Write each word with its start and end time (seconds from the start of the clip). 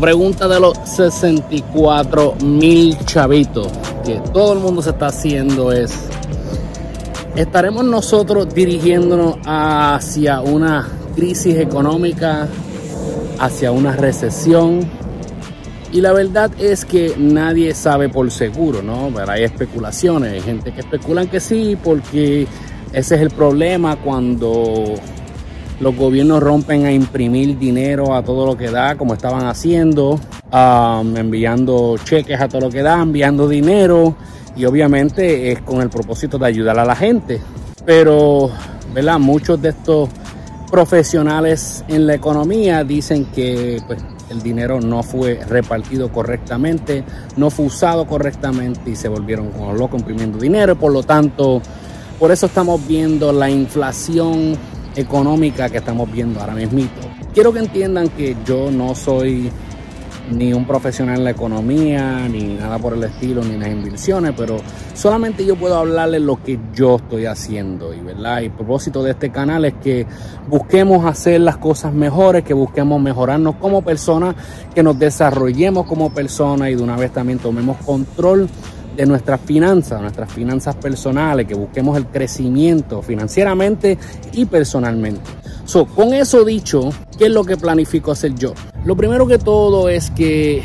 Pregunta 0.00 0.46
de 0.46 0.60
los 0.60 0.78
64 0.84 2.36
mil 2.44 2.96
chavitos 3.04 3.66
que 4.04 4.20
todo 4.32 4.52
el 4.52 4.60
mundo 4.60 4.80
se 4.80 4.90
está 4.90 5.08
haciendo 5.08 5.72
es, 5.72 5.92
¿estaremos 7.34 7.84
nosotros 7.84 8.54
dirigiéndonos 8.54 9.36
hacia 9.44 10.40
una 10.40 10.88
crisis 11.16 11.56
económica, 11.56 12.46
hacia 13.40 13.72
una 13.72 13.96
recesión? 13.96 14.88
Y 15.92 16.00
la 16.00 16.12
verdad 16.12 16.52
es 16.58 16.84
que 16.84 17.14
nadie 17.18 17.74
sabe 17.74 18.08
por 18.08 18.30
seguro, 18.30 18.82
¿no? 18.82 19.10
Pero 19.12 19.32
hay 19.32 19.42
especulaciones, 19.42 20.32
hay 20.32 20.40
gente 20.40 20.72
que 20.72 20.80
especulan 20.80 21.26
que 21.26 21.40
sí, 21.40 21.76
porque 21.82 22.46
ese 22.92 23.16
es 23.16 23.20
el 23.20 23.30
problema 23.30 23.96
cuando 23.96 24.94
los 25.80 25.96
gobiernos 25.96 26.42
rompen 26.42 26.86
a 26.86 26.92
imprimir 26.92 27.58
dinero 27.58 28.14
a 28.14 28.22
todo 28.22 28.46
lo 28.46 28.56
que 28.56 28.70
da, 28.70 28.96
como 28.96 29.14
estaban 29.14 29.46
haciendo, 29.46 30.18
um, 30.52 31.16
enviando 31.16 31.96
cheques 32.04 32.40
a 32.40 32.48
todo 32.48 32.62
lo 32.62 32.70
que 32.70 32.82
da, 32.82 33.00
enviando 33.00 33.48
dinero, 33.48 34.16
y 34.56 34.64
obviamente 34.64 35.52
es 35.52 35.62
con 35.62 35.80
el 35.80 35.88
propósito 35.88 36.36
de 36.38 36.46
ayudar 36.46 36.78
a 36.78 36.84
la 36.84 36.96
gente. 36.96 37.40
Pero, 37.84 38.50
¿verdad? 38.92 39.18
Muchos 39.18 39.62
de 39.62 39.70
estos 39.70 40.08
profesionales 40.70 41.84
en 41.88 42.06
la 42.06 42.14
economía 42.14 42.84
dicen 42.84 43.26
que 43.26 43.80
pues, 43.86 44.00
el 44.30 44.42
dinero 44.42 44.80
no 44.80 45.02
fue 45.02 45.40
repartido 45.48 46.12
correctamente, 46.12 47.04
no 47.36 47.50
fue 47.50 47.66
usado 47.66 48.06
correctamente 48.06 48.90
y 48.90 48.96
se 48.96 49.08
volvieron 49.08 49.50
como 49.50 49.72
locos 49.72 50.00
imprimiendo 50.00 50.38
dinero. 50.38 50.76
Por 50.76 50.92
lo 50.92 51.02
tanto, 51.02 51.62
por 52.18 52.32
eso 52.32 52.46
estamos 52.46 52.86
viendo 52.86 53.32
la 53.32 53.48
inflación 53.48 54.56
económica 54.98 55.68
que 55.70 55.78
estamos 55.78 56.10
viendo 56.10 56.40
ahora 56.40 56.54
mismo. 56.54 56.80
Quiero 57.32 57.52
que 57.52 57.60
entiendan 57.60 58.08
que 58.08 58.36
yo 58.44 58.70
no 58.70 58.94
soy 58.94 59.50
ni 60.30 60.52
un 60.52 60.66
profesional 60.66 61.18
en 61.18 61.24
la 61.24 61.30
economía, 61.30 62.28
ni 62.28 62.54
nada 62.54 62.78
por 62.78 62.92
el 62.92 63.04
estilo, 63.04 63.42
ni 63.42 63.56
las 63.56 63.70
inversiones, 63.70 64.34
pero 64.36 64.58
solamente 64.94 65.44
yo 65.44 65.56
puedo 65.56 65.78
hablarles 65.78 66.20
lo 66.20 66.42
que 66.42 66.58
yo 66.74 66.96
estoy 66.96 67.26
haciendo. 67.26 67.94
Y, 67.94 68.00
¿verdad? 68.00 68.42
y 68.42 68.46
el 68.46 68.50
propósito 68.50 69.02
de 69.02 69.12
este 69.12 69.30
canal 69.30 69.64
es 69.64 69.74
que 69.74 70.06
busquemos 70.48 71.06
hacer 71.06 71.40
las 71.40 71.56
cosas 71.56 71.92
mejores, 71.94 72.44
que 72.44 72.54
busquemos 72.54 73.00
mejorarnos 73.00 73.56
como 73.56 73.82
personas, 73.82 74.34
que 74.74 74.82
nos 74.82 74.98
desarrollemos 74.98 75.86
como 75.86 76.10
personas 76.12 76.70
y 76.70 76.74
de 76.74 76.82
una 76.82 76.96
vez 76.96 77.12
también 77.12 77.38
tomemos 77.38 77.78
control 77.78 78.48
de 78.98 79.06
nuestras 79.06 79.40
finanzas, 79.40 80.00
nuestras 80.00 80.32
finanzas 80.32 80.74
personales, 80.74 81.46
que 81.46 81.54
busquemos 81.54 81.96
el 81.96 82.06
crecimiento 82.06 83.00
financieramente 83.00 83.96
y 84.32 84.44
personalmente. 84.44 85.20
So, 85.64 85.86
con 85.86 86.12
eso 86.12 86.44
dicho, 86.44 86.90
¿qué 87.16 87.26
es 87.26 87.30
lo 87.30 87.44
que 87.44 87.56
planifico 87.56 88.10
hacer 88.10 88.34
yo? 88.34 88.54
Lo 88.84 88.96
primero 88.96 89.28
que 89.28 89.38
todo 89.38 89.88
es 89.88 90.10
que 90.10 90.62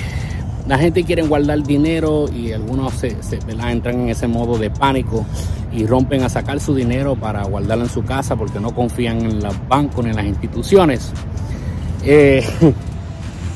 la 0.68 0.80
gente 0.80 1.04
quiere 1.04 1.22
guardar 1.22 1.62
dinero 1.62 2.26
y 2.28 2.54
algunos 2.54 2.94
se, 2.94 3.16
entran 3.48 4.00
en 4.00 4.10
ese 4.10 4.28
modo 4.28 4.58
de 4.58 4.72
pánico 4.72 5.24
y 5.72 5.86
rompen 5.86 6.24
a 6.24 6.30
sacar 6.30 6.60
su 6.60 6.74
dinero 6.74 7.16
para 7.16 7.44
guardarlo 7.44 7.84
en 7.84 7.92
su 7.92 8.04
casa 8.04 8.36
porque 8.36 8.60
no 8.60 8.74
confían 8.74 9.22
en 9.22 9.44
los 9.44 9.56
bancos 9.68 10.04
ni 10.04 10.10
en 10.10 10.16
las 10.16 10.26
instituciones. 10.26 11.12
Eh, 12.04 12.44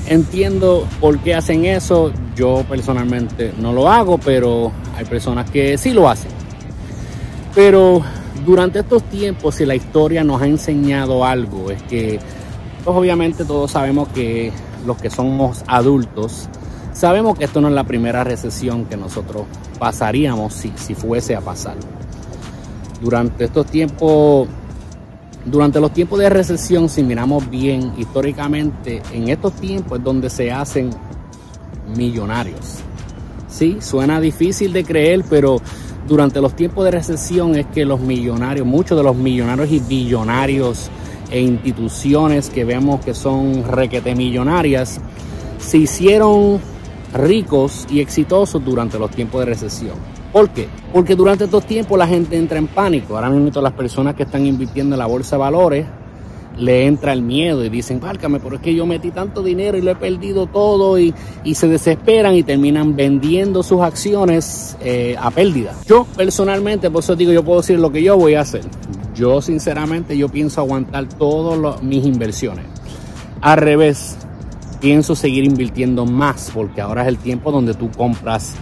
entiendo 0.07 0.87
por 0.99 1.19
qué 1.19 1.35
hacen 1.35 1.65
eso. 1.65 2.11
Yo 2.35 2.63
personalmente 2.67 3.53
no 3.59 3.73
lo 3.73 3.89
hago, 3.89 4.17
pero 4.17 4.71
hay 4.95 5.05
personas 5.05 5.49
que 5.49 5.77
sí 5.77 5.91
lo 5.91 6.09
hacen. 6.09 6.31
Pero 7.55 8.01
durante 8.45 8.79
estos 8.79 9.03
tiempos, 9.03 9.55
si 9.55 9.65
la 9.65 9.75
historia 9.75 10.23
nos 10.23 10.41
ha 10.41 10.47
enseñado 10.47 11.25
algo, 11.25 11.71
es 11.71 11.81
que 11.83 12.19
pues 12.83 12.95
obviamente 12.95 13.43
todos 13.43 13.71
sabemos 13.71 14.07
que 14.09 14.51
los 14.85 14.97
que 14.97 15.09
somos 15.09 15.63
adultos, 15.67 16.47
sabemos 16.93 17.37
que 17.37 17.45
esto 17.45 17.59
no 17.59 17.67
es 17.67 17.73
la 17.73 17.83
primera 17.83 18.23
recesión 18.23 18.85
que 18.85 18.95
nosotros 18.95 19.43
pasaríamos 19.77 20.53
si, 20.53 20.71
si 20.75 20.95
fuese 20.95 21.35
a 21.35 21.41
pasar. 21.41 21.75
Durante 23.01 23.45
estos 23.45 23.65
tiempos, 23.65 24.47
durante 25.49 25.79
los 25.79 25.93
tiempos 25.93 26.19
de 26.19 26.29
recesión, 26.29 26.89
si 26.89 27.03
miramos 27.03 27.49
bien 27.49 27.93
históricamente, 27.97 29.01
en 29.13 29.29
estos 29.29 29.53
tiempos 29.53 29.99
es 29.99 30.03
donde 30.03 30.29
se 30.29 30.51
hacen 30.51 30.89
millonarios. 31.95 32.79
Sí, 33.47 33.77
suena 33.79 34.19
difícil 34.19 34.73
de 34.73 34.83
creer, 34.83 35.23
pero 35.29 35.61
durante 36.07 36.41
los 36.41 36.55
tiempos 36.55 36.85
de 36.85 36.91
recesión 36.91 37.55
es 37.55 37.65
que 37.67 37.85
los 37.85 37.99
millonarios, 37.99 38.67
muchos 38.67 38.97
de 38.97 39.03
los 39.03 39.15
millonarios 39.15 39.71
y 39.71 39.79
billonarios 39.79 40.89
e 41.31 41.41
instituciones 41.41 42.49
que 42.49 42.65
vemos 42.65 43.03
que 43.03 43.13
son 43.13 43.63
requete 43.63 44.15
millonarias, 44.15 44.99
se 45.59 45.77
hicieron 45.77 46.59
ricos 47.13 47.87
y 47.89 47.99
exitosos 47.99 48.63
durante 48.63 48.99
los 48.99 49.11
tiempos 49.11 49.41
de 49.41 49.45
recesión. 49.45 49.95
¿Por 50.31 50.49
qué? 50.49 50.67
Porque 50.93 51.15
durante 51.15 51.45
estos 51.45 51.65
tiempos 51.65 51.97
la 51.97 52.07
gente 52.07 52.37
entra 52.37 52.57
en 52.57 52.67
pánico. 52.67 53.15
Ahora 53.15 53.29
mismo 53.29 53.61
las 53.61 53.73
personas 53.73 54.15
que 54.15 54.23
están 54.23 54.45
invirtiendo 54.45 54.95
en 54.95 54.99
la 54.99 55.05
bolsa 55.05 55.35
de 55.35 55.39
valores 55.39 55.85
le 56.59 56.87
entra 56.87 57.13
el 57.13 57.21
miedo 57.21 57.63
y 57.63 57.69
dicen, 57.69 57.99
párcame, 57.99 58.39
pero 58.39 58.55
es 58.55 58.61
que 58.61 58.73
yo 58.73 58.85
metí 58.85 59.11
tanto 59.11 59.43
dinero 59.43 59.77
y 59.77 59.81
lo 59.81 59.91
he 59.91 59.95
perdido 59.95 60.47
todo 60.47 60.99
y, 60.99 61.13
se 61.53 61.67
desesperan 61.67 62.35
y 62.35 62.43
terminan 62.43 62.95
vendiendo 62.95 63.63
sus 63.63 63.81
acciones 63.81 64.77
eh, 64.81 65.15
a 65.19 65.31
pérdida. 65.31 65.73
Yo 65.87 66.05
personalmente, 66.15 66.89
por 66.89 67.03
eso 67.03 67.15
digo, 67.15 67.31
yo 67.31 67.43
puedo 67.43 67.61
decir 67.61 67.79
lo 67.79 67.91
que 67.91 68.03
yo 68.03 68.17
voy 68.17 68.35
a 68.35 68.41
hacer. 68.41 68.61
Yo 69.15 69.41
sinceramente, 69.41 70.17
yo 70.17 70.29
pienso 70.29 70.61
aguantar 70.61 71.07
todas 71.07 71.81
mis 71.81 72.05
inversiones. 72.05 72.65
Al 73.41 73.57
revés, 73.57 74.17
pienso 74.79 75.15
seguir 75.15 75.43
invirtiendo 75.43 76.05
más 76.05 76.51
porque 76.53 76.81
ahora 76.81 77.03
es 77.03 77.07
el 77.07 77.17
tiempo 77.17 77.51
donde 77.51 77.73
tú 77.73 77.89
compras 77.91 78.55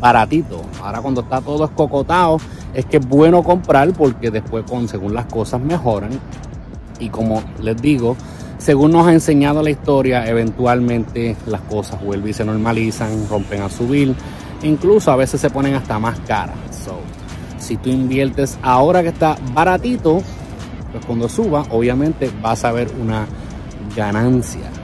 baratito. 0.00 0.62
Ahora 0.82 1.00
cuando 1.00 1.22
está 1.22 1.40
todo 1.40 1.64
escocotado, 1.64 2.38
es 2.74 2.84
que 2.86 2.98
es 2.98 3.08
bueno 3.08 3.42
comprar 3.42 3.92
porque 3.92 4.30
después 4.30 4.64
según 4.86 5.14
las 5.14 5.26
cosas 5.26 5.60
mejoran, 5.60 6.10
y 6.98 7.08
como 7.08 7.42
les 7.60 7.80
digo, 7.80 8.16
según 8.58 8.92
nos 8.92 9.06
ha 9.06 9.12
enseñado 9.12 9.62
la 9.62 9.70
historia, 9.70 10.26
eventualmente 10.28 11.36
las 11.46 11.60
cosas 11.62 12.02
vuelven 12.02 12.30
y 12.30 12.32
se 12.32 12.44
normalizan, 12.44 13.26
rompen 13.28 13.62
a 13.62 13.68
subir, 13.68 14.14
incluso 14.62 15.10
a 15.10 15.16
veces 15.16 15.40
se 15.40 15.50
ponen 15.50 15.74
hasta 15.74 15.98
más 15.98 16.18
caras. 16.20 16.56
si 17.58 17.76
tú 17.76 17.90
inviertes 17.90 18.58
ahora 18.62 19.02
que 19.02 19.08
está 19.08 19.36
baratito, 19.52 20.22
pues 20.92 21.04
cuando 21.06 21.28
suba, 21.28 21.64
obviamente 21.70 22.30
vas 22.42 22.64
a 22.64 22.72
ver 22.72 22.88
una 23.00 23.26
ganancia. 23.96 24.81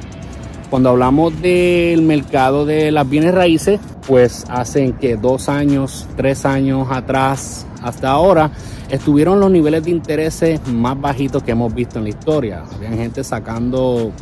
Cuando 0.71 0.91
hablamos 0.91 1.41
del 1.41 2.03
mercado 2.03 2.67
de 2.67 2.91
las 2.93 3.09
bienes 3.09 3.35
raíces, 3.35 3.81
pues 4.07 4.45
hacen 4.51 4.93
que 4.95 5.17
dos 5.17 5.49
años, 5.49 6.07
tres 6.17 6.45
años 6.45 6.89
atrás, 6.91 7.67
hasta 7.83 8.11
ahora, 8.11 8.51
estuvieron 8.91 9.41
los 9.41 9.51
niveles 9.51 9.85
de 9.85 9.91
intereses 9.91 10.61
más 10.69 11.01
bajitos 11.01 11.43
que 11.43 11.53
hemos 11.53 11.75
visto 11.75 11.99
en 11.99 12.05
la 12.05 12.11
historia. 12.11 12.65
Habían 12.75 12.97
gente 12.99 13.25
sacando 13.25 14.13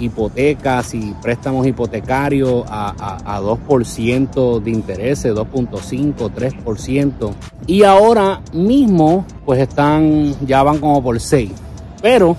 hipotecas 0.00 0.94
y 0.94 1.14
préstamos 1.22 1.66
hipotecarios 1.66 2.64
a, 2.68 3.18
a, 3.24 3.40
2% 3.40 4.60
de 4.60 4.70
intereses, 4.70 5.34
2.5, 5.34 6.14
3%. 6.32 7.32
Y 7.66 7.82
ahora 7.84 8.40
mismo, 8.52 9.24
pues 9.44 9.60
están, 9.60 10.34
ya 10.46 10.62
van 10.62 10.78
como 10.78 11.02
por 11.02 11.20
6. 11.20 11.50
Pero 12.02 12.36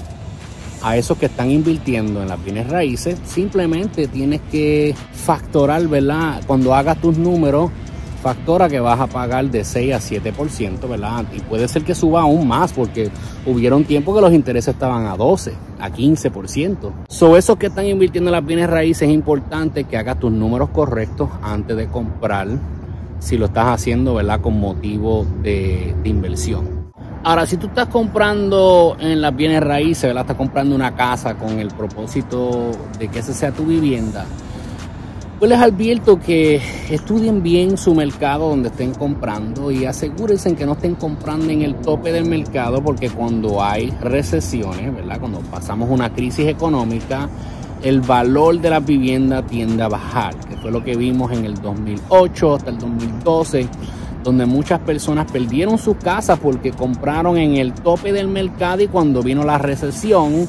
a 0.81 0.97
esos 0.97 1.18
que 1.18 1.27
están 1.27 1.51
invirtiendo 1.51 2.21
en 2.21 2.29
las 2.29 2.44
bienes 2.44 2.69
raíces, 2.69 3.18
simplemente 3.25 4.07
tienes 4.07 4.41
que 4.51 4.95
factorar, 5.12 5.88
¿verdad? 5.88 6.41
Cuando 6.45 6.74
hagas 6.74 7.00
tus 7.01 7.18
números, 7.18 7.71
factora 8.21 8.68
que 8.68 8.79
vas 8.79 9.00
a 9.00 9.07
pagar 9.07 9.50
de 9.50 9.63
6 9.63 9.94
a 9.94 10.00
7%, 10.00 10.88
¿verdad? 10.88 11.25
Y 11.33 11.39
puede 11.39 11.68
ser 11.68 11.83
que 11.83 11.95
suba 11.95 12.21
aún 12.21 12.47
más 12.47 12.74
porque 12.74 13.09
hubieron 13.45 13.85
tiempo 13.85 14.13
que 14.13 14.21
los 14.21 14.33
intereses 14.33 14.74
estaban 14.74 15.06
a 15.06 15.15
12, 15.15 15.53
a 15.79 15.89
15%. 15.89 16.91
So, 17.07 17.38
esos 17.38 17.57
que 17.57 17.68
están 17.68 17.85
invirtiendo 17.85 18.29
en 18.29 18.33
las 18.33 18.45
bienes 18.45 18.69
raíces 18.69 19.07
es 19.07 19.13
importante 19.13 19.85
que 19.85 19.97
hagas 19.97 20.19
tus 20.19 20.31
números 20.31 20.69
correctos 20.69 21.29
antes 21.41 21.77
de 21.77 21.88
comprar, 21.88 22.47
si 23.19 23.38
lo 23.38 23.45
estás 23.45 23.68
haciendo, 23.68 24.15
¿verdad? 24.15 24.41
Con 24.41 24.59
motivo 24.59 25.25
de, 25.41 25.95
de 26.03 26.09
inversión. 26.09 26.87
Ahora, 27.23 27.45
si 27.45 27.57
tú 27.57 27.67
estás 27.67 27.87
comprando 27.87 28.95
en 28.99 29.19
las 29.21 29.35
bienes 29.35 29.61
raíces, 29.61 30.03
¿verdad? 30.03 30.21
Estás 30.21 30.37
comprando 30.37 30.75
una 30.75 30.95
casa 30.95 31.35
con 31.35 31.59
el 31.59 31.69
propósito 31.69 32.71
de 32.97 33.07
que 33.09 33.19
esa 33.19 33.33
sea 33.33 33.51
tu 33.51 33.65
vivienda, 33.65 34.25
pues 35.39 35.49
les 35.49 35.59
advierto 35.59 36.19
que 36.19 36.59
estudien 36.89 37.43
bien 37.43 37.77
su 37.77 37.93
mercado 37.93 38.49
donde 38.49 38.69
estén 38.69 38.93
comprando 38.93 39.69
y 39.69 39.85
asegúrense 39.85 40.55
que 40.55 40.65
no 40.65 40.73
estén 40.73 40.95
comprando 40.95 41.51
en 41.51 41.61
el 41.61 41.75
tope 41.75 42.11
del 42.11 42.25
mercado 42.25 42.81
porque 42.81 43.09
cuando 43.09 43.63
hay 43.63 43.91
recesiones, 44.01 44.95
¿verdad? 44.95 45.19
Cuando 45.19 45.39
pasamos 45.41 45.89
una 45.91 46.11
crisis 46.11 46.47
económica, 46.47 47.29
el 47.83 48.01
valor 48.01 48.59
de 48.59 48.69
la 48.71 48.79
vivienda 48.79 49.43
tiende 49.43 49.83
a 49.83 49.87
bajar, 49.89 50.35
que 50.37 50.57
fue 50.57 50.71
lo 50.71 50.83
que 50.83 50.95
vimos 50.95 51.31
en 51.31 51.45
el 51.45 51.53
2008 51.61 52.55
hasta 52.55 52.71
el 52.71 52.79
2012, 52.79 53.67
donde 54.23 54.45
muchas 54.45 54.79
personas 54.79 55.31
perdieron 55.31 55.77
sus 55.77 55.97
casas 55.97 56.39
porque 56.39 56.71
compraron 56.71 57.37
en 57.37 57.55
el 57.55 57.73
tope 57.73 58.11
del 58.11 58.27
mercado 58.27 58.81
y 58.81 58.87
cuando 58.87 59.23
vino 59.23 59.43
la 59.43 59.57
recesión, 59.57 60.47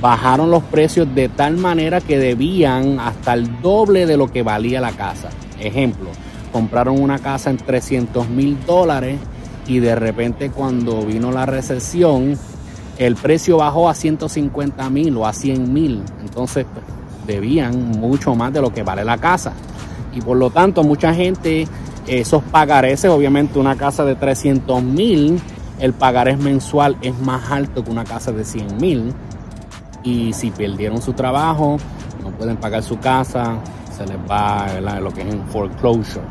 bajaron 0.00 0.50
los 0.50 0.62
precios 0.64 1.14
de 1.14 1.28
tal 1.28 1.56
manera 1.56 2.00
que 2.00 2.18
debían 2.18 2.98
hasta 2.98 3.34
el 3.34 3.62
doble 3.62 4.04
de 4.04 4.16
lo 4.16 4.30
que 4.30 4.42
valía 4.42 4.80
la 4.80 4.92
casa. 4.92 5.30
Ejemplo, 5.60 6.10
compraron 6.52 7.00
una 7.00 7.18
casa 7.18 7.50
en 7.50 7.56
300 7.56 8.28
mil 8.28 8.58
dólares 8.66 9.18
y 9.66 9.78
de 9.78 9.94
repente 9.94 10.50
cuando 10.50 11.06
vino 11.06 11.30
la 11.30 11.46
recesión, 11.46 12.36
el 12.98 13.16
precio 13.16 13.58
bajó 13.58 13.88
a 13.88 13.94
150 13.94 14.90
mil 14.90 15.16
o 15.16 15.26
a 15.26 15.32
100 15.32 15.72
mil. 15.72 16.02
Entonces 16.20 16.66
pues, 16.72 16.84
debían 17.26 17.92
mucho 17.92 18.34
más 18.34 18.52
de 18.52 18.60
lo 18.60 18.72
que 18.72 18.82
vale 18.82 19.04
la 19.04 19.18
casa. 19.18 19.52
Y 20.14 20.20
por 20.20 20.36
lo 20.36 20.50
tanto 20.50 20.82
mucha 20.82 21.14
gente, 21.14 21.66
esos 22.06 22.42
pagareces, 22.44 23.10
obviamente 23.10 23.58
una 23.58 23.76
casa 23.76 24.04
de 24.04 24.14
300 24.14 24.82
mil, 24.82 25.40
el 25.78 25.92
pagarés 25.92 26.38
mensual 26.38 26.96
es 27.02 27.18
más 27.18 27.50
alto 27.50 27.82
que 27.82 27.90
una 27.90 28.04
casa 28.04 28.32
de 28.32 28.44
100 28.44 28.76
mil. 28.78 29.12
Y 30.04 30.32
si 30.32 30.50
perdieron 30.50 31.00
su 31.00 31.12
trabajo, 31.12 31.76
no 32.22 32.30
pueden 32.30 32.56
pagar 32.56 32.82
su 32.82 32.98
casa, 32.98 33.58
se 33.96 34.06
les 34.06 34.18
va 34.30 34.80
lo 35.00 35.12
que 35.12 35.22
es 35.22 35.32
en 35.32 35.46
foreclosure. 35.46 36.26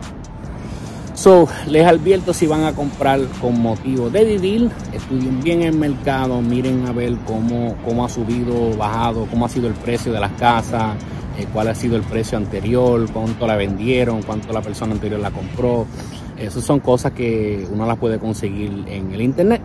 So, 1.13 1.47
les 1.67 1.85
advierto 1.85 2.33
si 2.33 2.47
van 2.47 2.63
a 2.63 2.73
comprar 2.73 3.19
con 3.39 3.61
motivo 3.61 4.09
de 4.09 4.23
vivir, 4.23 4.71
estudien 4.91 5.41
bien 5.43 5.61
el 5.61 5.77
mercado, 5.77 6.41
miren 6.41 6.87
a 6.87 6.93
ver 6.93 7.15
cómo, 7.27 7.75
cómo 7.85 8.05
ha 8.05 8.09
subido, 8.09 8.75
bajado, 8.75 9.27
cómo 9.29 9.45
ha 9.45 9.49
sido 9.49 9.67
el 9.67 9.75
precio 9.75 10.11
de 10.11 10.19
las 10.19 10.31
casas, 10.31 10.95
eh, 11.37 11.47
cuál 11.51 11.69
ha 11.69 11.75
sido 11.75 11.95
el 11.95 12.03
precio 12.03 12.37
anterior, 12.37 13.09
cuánto 13.11 13.47
la 13.47 13.55
vendieron, 13.55 14.21
cuánto 14.23 14.51
la 14.53 14.61
persona 14.61 14.93
anterior 14.93 15.19
la 15.19 15.31
compró. 15.31 15.85
Esas 16.37 16.63
son 16.63 16.79
cosas 16.79 17.11
que 17.11 17.67
uno 17.71 17.85
las 17.85 17.97
puede 17.97 18.17
conseguir 18.17 18.83
en 18.87 19.13
el 19.13 19.21
internet. 19.21 19.61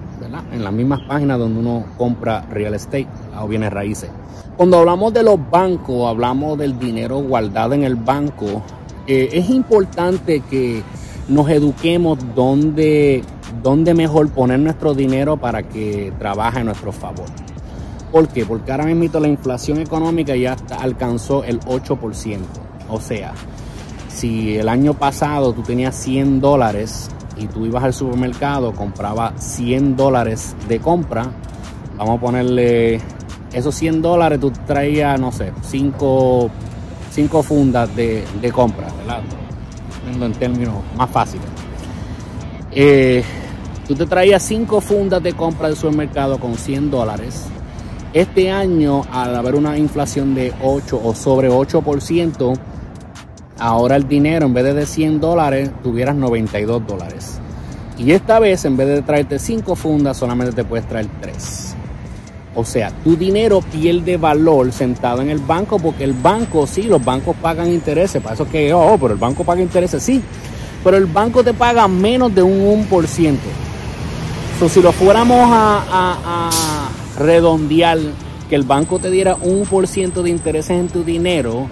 En 0.52 0.62
las 0.62 0.72
mismas 0.72 1.00
páginas 1.08 1.38
donde 1.38 1.58
uno 1.58 1.86
compra 1.96 2.42
real 2.50 2.74
estate 2.74 3.08
o 3.40 3.48
bienes 3.48 3.72
raíces. 3.72 4.10
Cuando 4.56 4.78
hablamos 4.78 5.12
de 5.12 5.22
los 5.22 5.38
bancos, 5.50 6.08
hablamos 6.08 6.58
del 6.58 6.78
dinero 6.78 7.18
guardado 7.18 7.74
en 7.74 7.84
el 7.84 7.96
banco. 7.96 8.62
Eh, 9.06 9.30
es 9.32 9.50
importante 9.50 10.40
que 10.40 10.82
nos 11.28 11.48
eduquemos 11.48 12.18
dónde, 12.34 13.22
dónde 13.62 13.94
mejor 13.94 14.30
poner 14.30 14.58
nuestro 14.60 14.94
dinero 14.94 15.36
para 15.36 15.62
que 15.62 16.12
trabaje 16.18 16.60
a 16.60 16.64
nuestro 16.64 16.92
favor. 16.92 17.26
¿Por 18.16 18.28
qué? 18.28 18.46
Porque 18.46 18.72
ahora 18.72 18.86
mismo 18.86 19.20
la 19.20 19.28
inflación 19.28 19.78
económica 19.78 20.34
ya 20.34 20.56
alcanzó 20.80 21.44
el 21.44 21.60
8%. 21.60 22.38
O 22.88 22.98
sea, 22.98 23.34
si 24.08 24.56
el 24.56 24.70
año 24.70 24.94
pasado 24.94 25.52
tú 25.52 25.60
tenías 25.60 25.94
100 25.96 26.40
dólares 26.40 27.10
y 27.36 27.46
tú 27.46 27.66
ibas 27.66 27.84
al 27.84 27.92
supermercado, 27.92 28.72
compraba 28.72 29.34
100 29.36 29.96
dólares 29.96 30.56
de 30.66 30.80
compra, 30.80 31.30
vamos 31.98 32.16
a 32.16 32.20
ponerle 32.22 33.02
esos 33.52 33.74
100 33.74 34.00
dólares, 34.00 34.40
tú 34.40 34.50
traías, 34.66 35.20
no 35.20 35.30
sé, 35.30 35.52
5 35.60 36.50
fundas 37.42 37.94
de, 37.94 38.24
de 38.40 38.50
compra, 38.50 38.88
¿verdad? 38.96 39.20
en 40.24 40.32
términos 40.32 40.76
más 40.96 41.10
fáciles. 41.10 41.48
Eh, 42.72 43.22
tú 43.86 43.94
te 43.94 44.06
traías 44.06 44.42
5 44.42 44.80
fundas 44.80 45.22
de 45.22 45.34
compra 45.34 45.68
del 45.68 45.76
supermercado 45.76 46.40
con 46.40 46.54
100 46.54 46.90
dólares. 46.90 47.50
Este 48.12 48.50
año, 48.50 49.02
al 49.12 49.36
haber 49.36 49.54
una 49.54 49.76
inflación 49.76 50.34
de 50.34 50.52
8 50.62 51.00
o 51.02 51.14
sobre 51.14 51.50
8%, 51.50 52.58
ahora 53.58 53.96
el 53.96 54.08
dinero 54.08 54.46
en 54.46 54.54
vez 54.54 54.74
de 54.74 54.86
100 54.86 55.20
dólares, 55.20 55.70
tuvieras 55.82 56.16
92 56.16 56.86
dólares. 56.86 57.40
Y 57.98 58.12
esta 58.12 58.38
vez, 58.38 58.64
en 58.64 58.76
vez 58.76 58.88
de 58.88 59.02
traerte 59.02 59.38
5 59.38 59.74
fundas, 59.74 60.16
solamente 60.16 60.52
te 60.52 60.64
puedes 60.64 60.86
traer 60.86 61.08
3. 61.20 61.76
O 62.54 62.64
sea, 62.64 62.90
tu 63.04 63.16
dinero 63.16 63.60
pierde 63.60 64.16
valor 64.16 64.72
sentado 64.72 65.20
en 65.20 65.28
el 65.28 65.38
banco 65.38 65.78
porque 65.78 66.04
el 66.04 66.14
banco, 66.14 66.66
sí, 66.66 66.84
los 66.84 67.04
bancos 67.04 67.36
pagan 67.36 67.70
intereses. 67.70 68.22
Para 68.22 68.34
eso 68.34 68.48
que, 68.48 68.72
oh, 68.72 68.96
pero 68.98 69.12
el 69.12 69.20
banco 69.20 69.44
paga 69.44 69.60
intereses, 69.60 70.02
sí. 70.02 70.22
Pero 70.82 70.96
el 70.96 71.04
banco 71.04 71.44
te 71.44 71.52
paga 71.52 71.86
menos 71.86 72.34
de 72.34 72.42
un 72.42 72.88
1%. 72.88 73.36
So, 74.58 74.70
si 74.70 74.80
lo 74.80 74.90
fuéramos 74.90 75.38
a, 75.50 76.85
redondear, 77.18 77.98
que 78.48 78.54
el 78.54 78.62
banco 78.62 78.98
te 78.98 79.10
diera 79.10 79.36
un 79.36 79.64
por 79.66 79.86
ciento 79.86 80.22
de 80.22 80.30
intereses 80.30 80.78
en 80.78 80.88
tu 80.88 81.02
dinero 81.02 81.68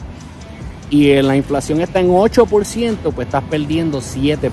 y 0.91 1.15
la 1.23 1.37
inflación 1.37 1.81
está 1.81 2.01
en 2.01 2.09
8%, 2.09 2.97
pues 3.15 3.27
estás 3.27 3.45
perdiendo 3.45 4.01
7%. 4.01 4.51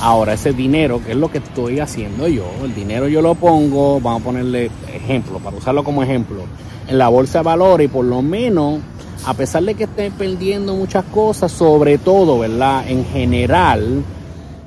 Ahora, 0.00 0.34
ese 0.34 0.52
dinero, 0.52 1.00
que 1.04 1.12
es 1.12 1.16
lo 1.16 1.30
que 1.30 1.38
estoy 1.38 1.80
haciendo 1.80 2.28
yo, 2.28 2.44
el 2.62 2.74
dinero 2.74 3.08
yo 3.08 3.22
lo 3.22 3.34
pongo, 3.34 4.00
vamos 4.00 4.20
a 4.20 4.24
ponerle 4.24 4.70
ejemplo, 4.92 5.38
para 5.38 5.56
usarlo 5.56 5.84
como 5.84 6.02
ejemplo, 6.02 6.42
en 6.88 6.98
la 6.98 7.08
bolsa 7.08 7.38
de 7.38 7.44
valores 7.44 7.86
y 7.86 7.88
por 7.88 8.04
lo 8.04 8.20
menos, 8.20 8.80
a 9.24 9.34
pesar 9.34 9.62
de 9.62 9.74
que 9.74 9.84
esté 9.84 10.10
perdiendo 10.10 10.74
muchas 10.74 11.04
cosas, 11.04 11.52
sobre 11.52 11.98
todo, 11.98 12.40
¿verdad? 12.40 12.84
En 12.88 13.04
general, 13.06 14.02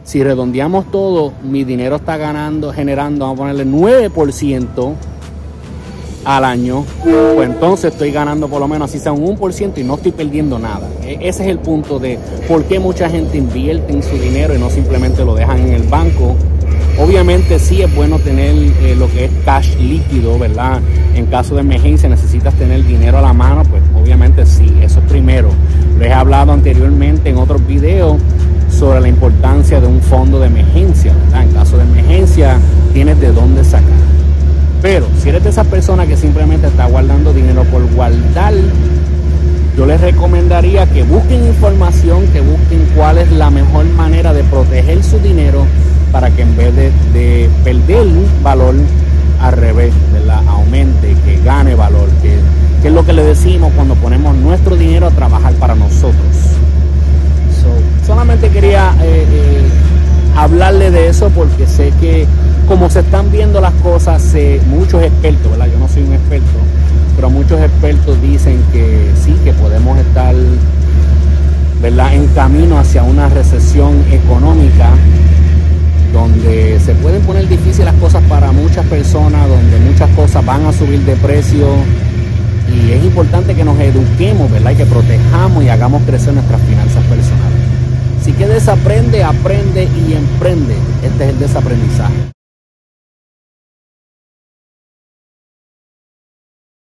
si 0.07 0.23
redondeamos 0.23 0.89
todo, 0.89 1.33
mi 1.43 1.65
dinero 1.65 1.97
está 1.97 2.15
ganando, 2.15 2.71
generando, 2.71 3.25
vamos 3.25 3.39
a 3.39 3.41
ponerle 3.41 3.65
9% 3.65 4.93
al 6.23 6.45
año, 6.45 6.85
pues 7.35 7.49
entonces 7.49 7.91
estoy 7.91 8.11
ganando 8.11 8.47
por 8.47 8.61
lo 8.61 8.69
menos 8.69 8.89
así 8.89 8.99
sea 8.99 9.11
un 9.11 9.37
1% 9.37 9.77
y 9.77 9.83
no 9.83 9.95
estoy 9.95 10.13
perdiendo 10.13 10.59
nada. 10.59 10.87
E, 11.03 11.17
ese 11.27 11.43
es 11.43 11.49
el 11.49 11.59
punto 11.59 11.99
de 11.99 12.17
por 12.47 12.63
qué 12.63 12.79
mucha 12.79 13.09
gente 13.09 13.37
invierte 13.37 13.91
en 13.91 14.01
su 14.01 14.17
dinero 14.17 14.55
y 14.55 14.59
no 14.59 14.69
simplemente 14.69 15.25
lo 15.25 15.35
dejan 15.35 15.59
en 15.59 15.73
el 15.73 15.83
banco. 15.83 16.37
Obviamente 16.97 17.59
sí 17.59 17.81
es 17.81 17.93
bueno 17.93 18.17
tener 18.17 18.55
eh, 18.55 18.95
lo 18.97 19.11
que 19.11 19.25
es 19.25 19.31
cash 19.43 19.75
líquido, 19.75 20.39
¿verdad? 20.39 20.79
En 21.15 21.25
caso 21.25 21.55
de 21.55 21.61
emergencia 21.61 22.07
necesitas 22.07 22.53
tener 22.53 22.85
dinero 22.85 23.17
a 23.17 23.21
la 23.21 23.33
mano, 23.33 23.63
pues 23.63 23.83
obviamente 23.93 24.45
sí, 24.45 24.73
eso 24.81 25.01
es 25.01 25.05
primero. 25.11 25.49
Les 25.99 26.07
he 26.07 26.13
hablado 26.13 26.53
anteriormente 26.53 27.29
en 27.29 27.37
otros 27.37 27.65
videos 27.67 28.15
sobre 28.69 29.01
la 29.01 29.07
importancia 29.07 29.79
de 29.79 29.87
un 29.87 30.01
fondo 30.01 30.39
de 30.39 30.47
emergencia, 30.47 31.13
¿verdad? 31.25 31.43
En 31.43 31.51
caso 31.51 31.77
de 31.77 31.83
emergencia 31.83 32.59
tienes 32.93 33.19
de 33.19 33.31
dónde 33.31 33.63
sacar. 33.63 34.07
Pero 34.81 35.07
si 35.21 35.29
eres 35.29 35.43
de 35.43 35.49
esa 35.49 35.63
persona 35.63 36.05
que 36.05 36.15
simplemente 36.15 36.67
está 36.67 36.85
guardando 36.85 37.33
dinero 37.33 37.63
por 37.65 37.83
guardar, 37.93 38.53
yo 39.75 39.85
les 39.85 40.01
recomendaría 40.01 40.85
que 40.87 41.03
busquen 41.03 41.45
información, 41.45 42.27
que 42.27 42.41
busquen 42.41 42.87
cuál 42.95 43.19
es 43.19 43.31
la 43.31 43.49
mejor 43.49 43.85
manera 43.85 44.33
de 44.33 44.43
proteger 44.43 45.03
su 45.03 45.19
dinero 45.19 45.65
para 46.11 46.31
que 46.31 46.41
en 46.41 46.55
vez 46.57 46.75
de, 46.75 47.49
perder 47.63 48.07
valor, 48.41 48.73
al 49.39 49.53
revés, 49.53 49.93
la 50.25 50.39
aumente, 50.49 51.15
que 51.25 51.39
gane 51.43 51.75
valor, 51.75 52.09
que, 52.21 52.39
es 52.87 52.93
lo 52.93 53.05
que 53.05 53.13
le 53.13 53.23
decimos 53.23 53.71
cuando 53.75 53.93
ponemos 53.95 54.35
nuestro 54.35 54.75
dinero 54.75 55.07
a 55.07 55.11
trabajar 55.11 55.53
para 55.55 55.75
nosotros. 55.75 56.56
Solamente 58.07 58.49
quería 58.49 58.95
eh, 59.01 59.25
eh, 59.29 59.61
hablarle 60.37 60.89
de 60.91 61.09
eso 61.09 61.29
porque 61.35 61.67
sé 61.67 61.91
que 61.99 62.25
como 62.65 62.89
se 62.89 63.01
están 63.01 63.31
viendo 63.31 63.59
las 63.59 63.73
cosas, 63.75 64.33
muchos 64.69 65.03
expertos, 65.03 65.51
¿verdad? 65.51 65.67
Yo 65.71 65.77
no 65.77 65.87
soy 65.87 66.03
un 66.03 66.13
experto, 66.13 66.57
pero 67.15 67.29
muchos 67.29 67.59
expertos 67.61 68.21
dicen 68.21 68.61
que 68.71 69.11
sí, 69.21 69.35
que 69.43 69.53
podemos 69.53 69.97
estar, 69.99 70.35
¿verdad? 71.81 72.13
En 72.13 72.27
camino 72.27 72.79
hacia 72.79 73.03
una 73.03 73.29
recesión 73.29 73.93
económica 74.11 74.89
donde 76.13 76.79
se 76.79 76.93
pueden 76.95 77.21
poner 77.23 77.47
difíciles 77.47 77.85
las 77.85 77.95
cosas 77.95 78.23
para 78.29 78.51
muchas 78.51 78.85
personas, 78.85 79.47
donde 79.47 79.77
muchas 79.79 80.09
cosas 80.11 80.45
van 80.45 80.65
a 80.65 80.73
subir 80.73 81.01
de 81.01 81.15
precio 81.17 81.67
y 82.73 82.91
es 82.91 83.03
importante 83.03 83.55
que 83.55 83.63
nos 83.63 83.79
eduquemos, 83.79 84.51
¿verdad? 84.51 84.71
Y 84.71 84.75
que 84.75 84.85
protejamos 84.85 85.63
y 85.63 85.69
hagamos 85.69 86.03
crecer 86.03 86.33
nuestras 86.33 86.61
finanzas 86.61 87.03
personales. 87.05 87.36
Así 88.27 88.35
que 88.35 88.45
desaprende, 88.45 89.23
aprende 89.23 89.85
y 89.85 90.11
emprende. 90.11 90.75
Este 91.01 91.23
es 91.23 91.29
el 91.29 91.39
desaprendizaje. 91.39 92.36